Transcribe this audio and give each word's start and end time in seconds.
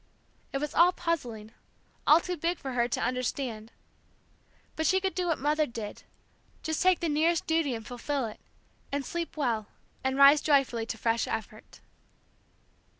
It 0.51 0.57
was 0.57 0.73
all 0.73 0.91
puzzling, 0.91 1.51
all 2.07 2.19
too 2.19 2.35
big 2.35 2.57
for 2.57 2.71
her 2.73 2.87
to 2.87 2.99
understand. 2.99 3.71
But 4.75 4.87
she 4.87 4.99
could 4.99 5.13
do 5.13 5.27
what 5.27 5.37
Mother 5.37 5.67
did, 5.67 6.01
just 6.63 6.81
take 6.81 7.01
the 7.01 7.07
nearest 7.07 7.45
duty 7.45 7.75
and 7.75 7.85
fulfil 7.85 8.25
it, 8.25 8.39
and 8.91 9.05
sleep 9.05 9.37
well, 9.37 9.67
and 10.03 10.17
rise 10.17 10.41
joyfully 10.41 10.87
to 10.87 10.97
fresh 10.97 11.27
effort. 11.27 11.81